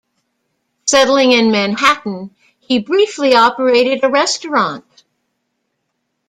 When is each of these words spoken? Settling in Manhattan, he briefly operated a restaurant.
Settling 0.87 1.31
in 1.31 1.51
Manhattan, 1.51 2.35
he 2.59 2.79
briefly 2.79 3.35
operated 3.35 4.03
a 4.03 4.09
restaurant. 4.09 5.03